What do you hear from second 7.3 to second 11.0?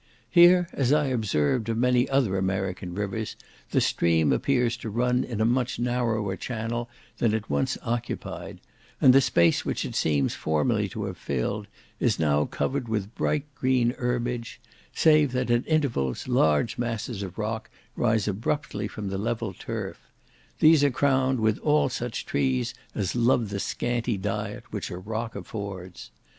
it once occupied, and the space which it seems formerly